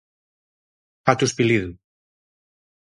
[1.05, 1.69] Gato espelido.